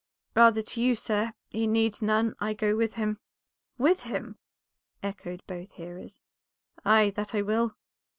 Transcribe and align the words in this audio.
"Rather 0.33 0.63
to 0.63 0.81
you, 0.81 0.95
sir; 0.95 1.31
he 1.51 1.67
needs 1.67 2.01
none, 2.01 2.33
I 2.39 2.55
go 2.55 2.75
with 2.75 2.93
him." 2.93 3.19
"With 3.77 4.01
him!" 4.01 4.39
echoed 5.03 5.43
both 5.45 5.69
hearers. 5.73 6.23
"Ay, 6.83 7.11
that 7.11 7.35
I 7.35 7.43
will. 7.43 7.75